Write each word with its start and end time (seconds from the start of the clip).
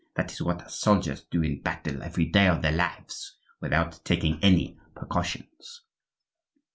That 0.15 0.31
is 0.31 0.41
what 0.41 0.71
soldiers 0.71 1.25
do 1.29 1.43
in 1.43 1.61
battle 1.61 2.01
every 2.01 2.25
day 2.25 2.47
of 2.47 2.63
their 2.63 2.71
lives, 2.71 3.37
without 3.59 4.03
taking 4.03 4.43
any 4.43 4.79
precautions." 4.95 5.83